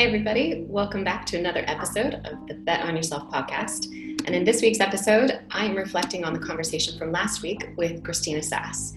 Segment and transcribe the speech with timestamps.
[0.00, 3.84] Hey, everybody, welcome back to another episode of the Bet on Yourself podcast.
[4.24, 8.42] And in this week's episode, I'm reflecting on the conversation from last week with Christina
[8.42, 8.94] Sass.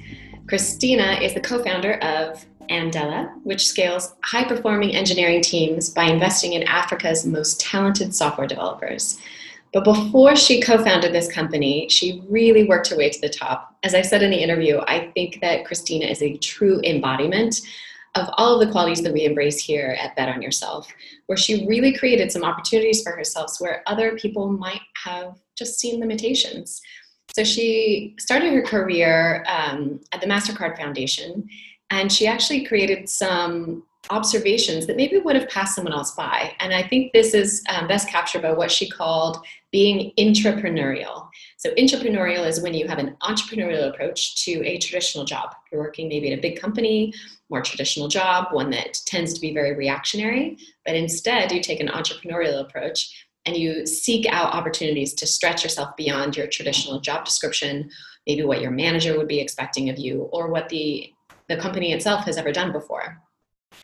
[0.47, 6.53] Christina is the co founder of Andela, which scales high performing engineering teams by investing
[6.53, 9.19] in Africa's most talented software developers.
[9.73, 13.75] But before she co founded this company, she really worked her way to the top.
[13.83, 17.59] As I said in the interview, I think that Christina is a true embodiment
[18.15, 20.87] of all of the qualities that we embrace here at Bet on Yourself,
[21.25, 25.99] where she really created some opportunities for herself where other people might have just seen
[25.99, 26.81] limitations.
[27.35, 31.47] So she started her career um, at the MasterCard Foundation,
[31.89, 36.53] and she actually created some observations that maybe would have passed someone else by.
[36.59, 41.29] And I think this is um, best captured by what she called being intrapreneurial.
[41.57, 45.55] So, intrapreneurial is when you have an entrepreneurial approach to a traditional job.
[45.71, 47.13] You're working maybe at a big company,
[47.49, 51.87] more traditional job, one that tends to be very reactionary, but instead you take an
[51.87, 57.89] entrepreneurial approach and you seek out opportunities to stretch yourself beyond your traditional job description,
[58.25, 61.11] maybe what your manager would be expecting of you, or what the,
[61.49, 63.21] the company itself has ever done before.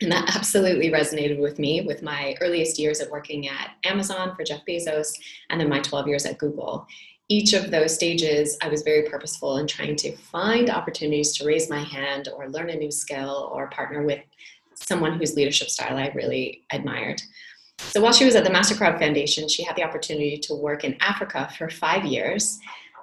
[0.00, 4.44] And that absolutely resonated with me with my earliest years at working at Amazon for
[4.44, 5.12] Jeff Bezos
[5.50, 6.86] and then my 12 years at Google.
[7.28, 11.70] Each of those stages, I was very purposeful in trying to find opportunities to raise
[11.70, 14.20] my hand or learn a new skill or partner with
[14.74, 17.22] someone whose leadership style I really admired.
[17.78, 20.96] So while she was at the MasterCard Foundation, she had the opportunity to work in
[21.00, 22.58] Africa for five years.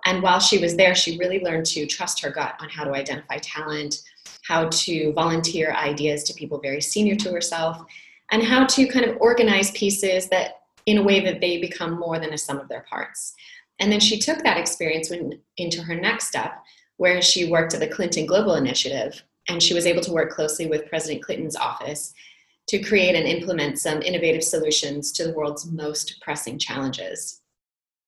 [0.06, 2.94] And while she was there, she really learned to trust her gut on how to
[2.94, 4.02] identify talent,
[4.48, 7.84] how to volunteer ideas to people very senior to herself,
[8.32, 12.20] and how to kind of organize pieces that in a way that they become more
[12.20, 13.34] than a sum of their parts.
[13.80, 16.64] And then she took that experience when, into her next step,
[16.98, 20.68] where she worked at the Clinton Global Initiative, and she was able to work closely
[20.68, 22.14] with President Clinton's office
[22.68, 27.42] to create and implement some innovative solutions to the world's most pressing challenges.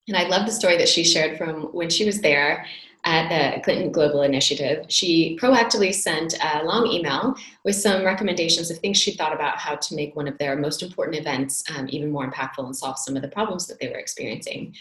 [0.07, 2.65] And I love the story that she shared from when she was there
[3.05, 8.77] at the Clinton Global Initiative, she proactively sent a long email with some recommendations of
[8.79, 12.11] things she thought about how to make one of their most important events um, even
[12.11, 14.75] more impactful and solve some of the problems that they were experiencing.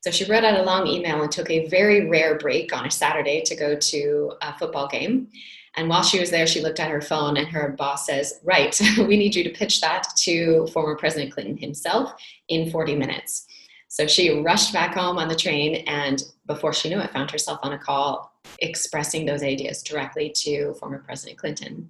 [0.00, 2.90] So she wrote out a long email and took a very rare break on a
[2.90, 5.28] Saturday to go to a football game.
[5.76, 8.78] And while she was there, she looked at her phone and her boss says, Right,
[8.98, 12.12] we need you to pitch that to former President Clinton himself
[12.48, 13.46] in 40 minutes.
[13.90, 17.58] So she rushed back home on the train and before she knew it, found herself
[17.64, 21.88] on a call expressing those ideas directly to former President Clinton.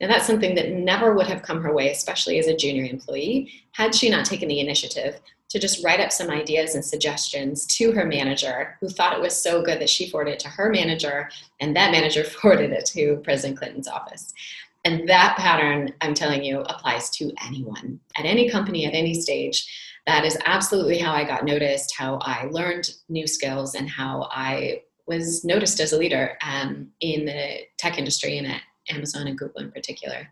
[0.00, 3.52] Now, that's something that never would have come her way, especially as a junior employee,
[3.72, 5.20] had she not taken the initiative
[5.50, 9.36] to just write up some ideas and suggestions to her manager, who thought it was
[9.36, 11.28] so good that she forwarded it to her manager,
[11.60, 14.32] and that manager forwarded it to President Clinton's office.
[14.86, 19.91] And that pattern, I'm telling you, applies to anyone at any company at any stage
[20.06, 24.82] that is absolutely how I got noticed, how I learned new skills, and how I
[25.06, 29.62] was noticed as a leader um, in the tech industry and at Amazon and Google
[29.62, 30.28] in particular.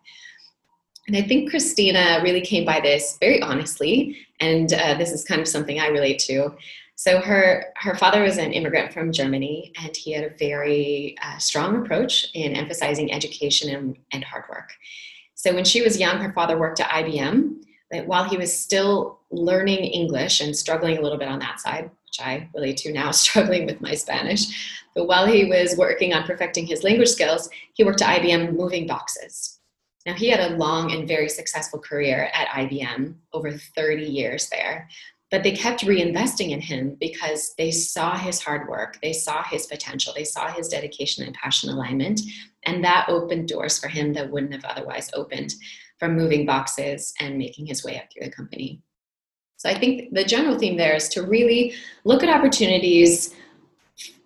[1.06, 5.40] And I think Christina really came by this very honestly, and uh, this is kind
[5.40, 6.54] of something I relate to.
[6.96, 11.38] So her her father was an immigrant from Germany, and he had a very uh,
[11.38, 14.72] strong approach in emphasizing education and, and hard work.
[15.34, 19.19] So when she was young, her father worked at IBM, that while he was still
[19.30, 23.10] learning English and struggling a little bit on that side, which I relate to now,
[23.12, 27.84] struggling with my Spanish, but while he was working on perfecting his language skills, he
[27.84, 29.60] worked at IBM moving boxes.
[30.06, 34.88] Now, he had a long and very successful career at IBM, over 30 years there.
[35.30, 39.66] But they kept reinvesting in him because they saw his hard work, they saw his
[39.66, 42.20] potential, they saw his dedication and passion alignment,
[42.64, 45.54] and that opened doors for him that wouldn't have otherwise opened
[46.00, 48.82] from moving boxes and making his way up through the company.
[49.60, 53.34] So I think the general theme there is to really look at opportunities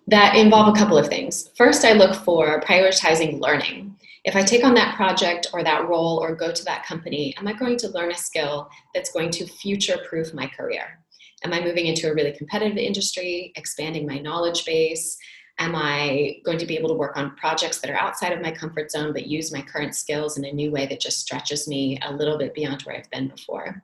[0.07, 1.49] that involve a couple of things.
[1.57, 3.97] First, I look for prioritizing learning.
[4.23, 7.49] If I take on that project or that role or go to that company, am
[7.49, 10.99] I going to learn a skill that's going to future proof my career?
[11.43, 15.17] Am I moving into a really competitive industry, expanding my knowledge base?
[15.59, 18.51] Am I going to be able to work on projects that are outside of my
[18.51, 21.99] comfort zone but use my current skills in a new way that just stretches me
[22.03, 23.83] a little bit beyond where I've been before?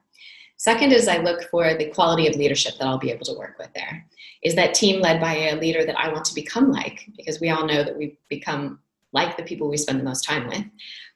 [0.62, 3.58] Second is I look for the quality of leadership that I'll be able to work
[3.58, 4.06] with there.
[4.44, 7.10] Is that team led by a leader that I want to become like?
[7.16, 8.78] Because we all know that we become
[9.10, 10.62] like the people we spend the most time with.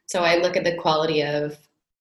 [0.06, 1.56] So I look at the quality of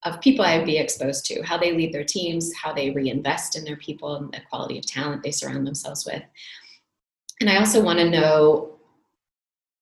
[0.06, 3.56] of people I would be exposed to, how they lead their teams, how they reinvest
[3.56, 6.24] in their people, and the quality of talent they surround themselves with.
[7.41, 8.80] And I also want to know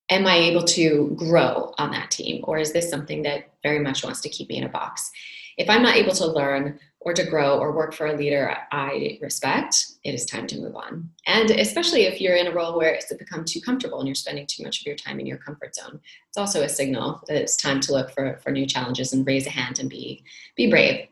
[0.10, 2.44] am I able to grow on that team?
[2.44, 5.10] Or is this something that very much wants to keep me in a box?
[5.58, 9.20] If I'm not able to learn, or to grow or work for a leader I
[9.22, 11.10] respect, it is time to move on.
[11.28, 14.48] And especially if you're in a role where it's become too comfortable and you're spending
[14.48, 17.56] too much of your time in your comfort zone, it's also a signal that it's
[17.56, 20.24] time to look for, for new challenges and raise a hand and be,
[20.56, 21.08] be brave.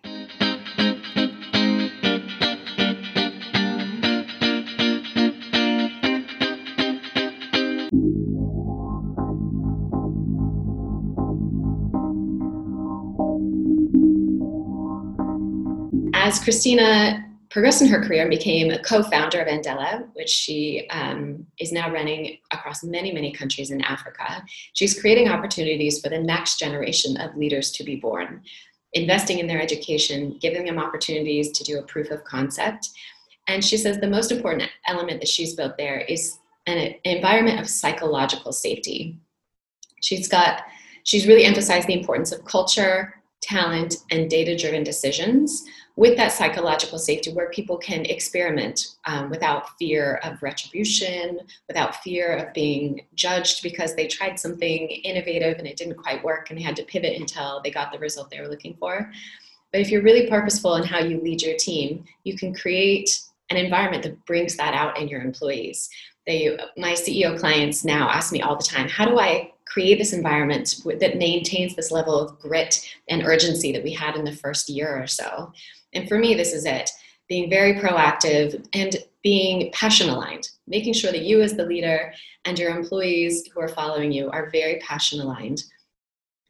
[16.21, 21.47] As Christina progressed in her career and became a co-founder of Andela, which she um,
[21.59, 24.44] is now running across many, many countries in Africa.
[24.73, 28.44] She's creating opportunities for the next generation of leaders to be born,
[28.94, 32.88] investing in their education, giving them opportunities to do a proof of concept.
[33.47, 36.38] And she says the most important element that she's built there is
[36.68, 39.18] an environment of psychological safety.
[40.03, 40.62] She's got,
[41.03, 45.64] she's really emphasized the importance of culture, talent, and data driven decisions
[45.96, 52.38] with that psychological safety where people can experiment um, without fear of retribution, without fear
[52.38, 56.64] of being judged because they tried something innovative and it didn't quite work and they
[56.64, 59.12] had to pivot until they got the result they were looking for.
[59.72, 63.57] But if you're really purposeful in how you lead your team, you can create an
[63.57, 65.89] environment that brings that out in your employees.
[66.25, 70.13] They, my CEO clients now ask me all the time, how do I create this
[70.13, 74.69] environment that maintains this level of grit and urgency that we had in the first
[74.69, 75.51] year or so?
[75.94, 76.89] And for me, this is it
[77.27, 82.13] being very proactive and being passion aligned, making sure that you, as the leader,
[82.45, 85.63] and your employees who are following you are very passion aligned.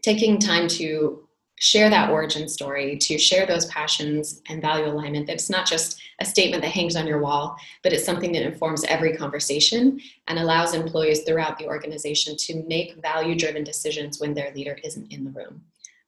[0.01, 1.27] Taking time to
[1.62, 5.28] share that origin story, to share those passions and value alignment.
[5.28, 8.84] That's not just a statement that hangs on your wall, but it's something that informs
[8.86, 14.52] every conversation and allows employees throughout the organization to make value driven decisions when their
[14.56, 15.62] leader isn't in the room.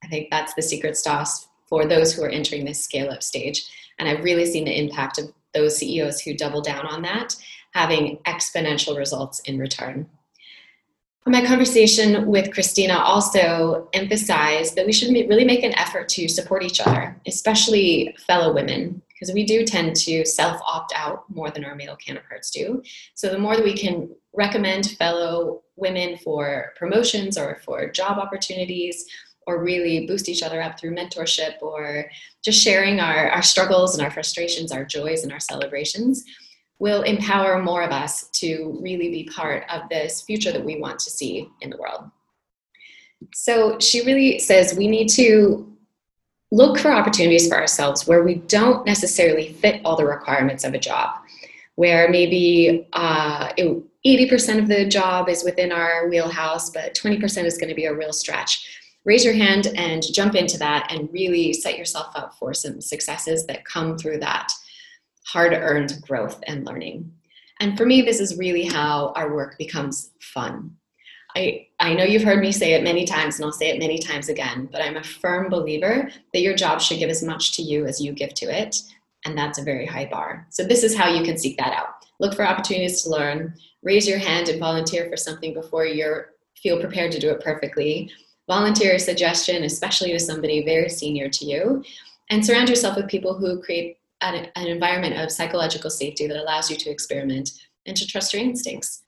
[0.04, 3.64] I think that's the secret sauce for those who are entering this scale up stage.
[4.00, 7.36] And I've really seen the impact of those CEOs who double down on that
[7.76, 10.08] having exponential results in return.
[11.26, 16.64] My conversation with Christina also emphasized that we should really make an effort to support
[16.64, 21.64] each other, especially fellow women, because we do tend to self opt out more than
[21.64, 22.84] our male counterparts do.
[23.14, 29.06] So, the more that we can recommend fellow women for promotions or for job opportunities
[29.48, 32.06] or really boost each other up through mentorship or
[32.44, 36.26] just sharing our, our struggles and our frustrations, our joys and our celebrations
[36.80, 41.00] will empower more of us to really be part of this future that we want
[41.00, 42.10] to see in the world.
[43.34, 45.72] So she really says we need to
[46.52, 50.80] look for opportunities for ourselves where we don't necessarily fit all the requirements of a
[50.80, 51.16] job,
[51.76, 57.58] where maybe uh, it, 80% of the job is within our wheelhouse, but 20% is
[57.58, 58.68] going to be a real stretch
[59.06, 63.46] raise your hand and jump into that and really set yourself up for some successes
[63.46, 64.52] that come through that
[65.26, 67.12] hard earned growth and learning.
[67.60, 70.76] And for me, this is really how our work becomes fun.
[71.36, 73.98] I, I know you've heard me say it many times, and I'll say it many
[73.98, 77.64] times again, but I'm a firm believer that your job should give as much to
[77.64, 78.78] you as you give to it.
[79.26, 80.46] And that's a very high bar.
[80.50, 82.06] So, this is how you can seek that out.
[82.20, 86.24] Look for opportunities to learn, raise your hand and volunteer for something before you
[86.62, 88.12] feel prepared to do it perfectly,
[88.48, 91.84] volunteer a suggestion, especially to somebody very senior to you,
[92.30, 96.70] and surround yourself with people who create an, an environment of psychological safety that allows
[96.70, 97.52] you to experiment
[97.86, 99.04] and to trust your instincts.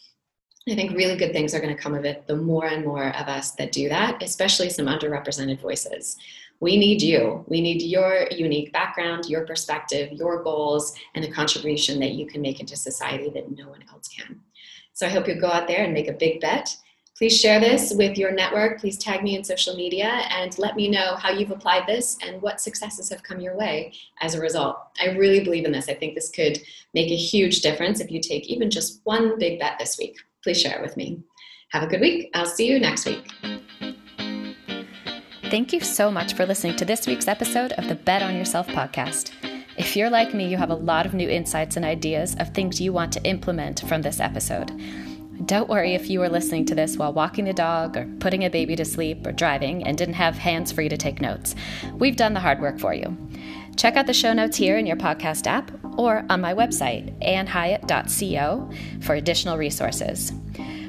[0.68, 3.10] I think really good things are going to come of it the more and more
[3.10, 6.18] of us that do that, especially some underrepresented voices.
[6.60, 7.46] We need you.
[7.48, 12.42] We need your unique background, your perspective, your goals, and the contribution that you can
[12.42, 14.40] make into society that no one else can.
[14.94, 16.76] So I hope you go out there and make a big bet
[17.18, 18.78] Please share this with your network.
[18.82, 22.42] Please tag me in social media and let me know how you've applied this and
[22.42, 24.76] what successes have come your way as a result.
[25.02, 25.88] I really believe in this.
[25.88, 26.60] I think this could
[26.94, 30.18] make a huge difference if you take even just one big bet this week.
[30.44, 31.24] Please share it with me.
[31.70, 32.32] Have a good week.
[32.34, 33.32] I'll see you next week.
[35.50, 38.68] Thank you so much for listening to this week's episode of the Bet on Yourself
[38.68, 39.32] podcast.
[39.78, 42.82] If you're like me, you have a lot of new insights and ideas of things
[42.82, 44.72] you want to implement from this episode.
[45.46, 48.50] Don't worry if you were listening to this while walking the dog or putting a
[48.50, 51.54] baby to sleep or driving and didn't have hands free to take notes.
[51.94, 53.16] We've done the hard work for you.
[53.76, 58.72] Check out the show notes here in your podcast app or on my website, annhiatt.co,
[59.02, 60.32] for additional resources.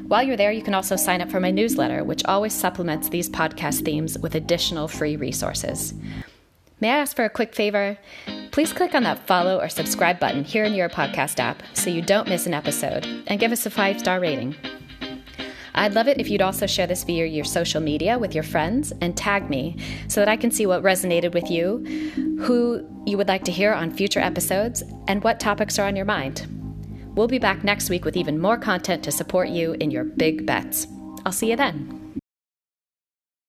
[0.06, 3.28] While you're there, you can also sign up for my newsletter, which always supplements these
[3.28, 5.92] podcast themes with additional free resources.
[6.80, 7.98] May I ask for a quick favor?
[8.56, 12.00] Please click on that follow or subscribe button here in your podcast app so you
[12.00, 14.56] don't miss an episode and give us a five star rating.
[15.75, 18.94] I'd love it if you'd also share this via your social media with your friends
[19.02, 19.76] and tag me
[20.08, 21.84] so that I can see what resonated with you,
[22.40, 26.06] who you would like to hear on future episodes, and what topics are on your
[26.06, 26.46] mind.
[27.14, 30.46] We'll be back next week with even more content to support you in your big
[30.46, 30.86] bets.
[31.26, 31.96] I'll see you then.